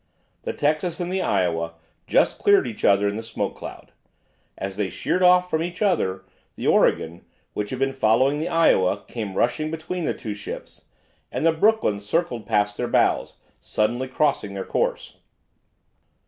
[0.41, 1.73] The "Texas" and the "Iowa"
[2.07, 3.91] just cleared each other in the smoke cloud.
[4.57, 6.23] As they sheered off from each other,
[6.55, 10.85] the "Oregon," which had been following the "Iowa," came rushing between the two ships,
[11.31, 15.17] and the "Brooklyn" circled past their bows, suddenly crossing their course.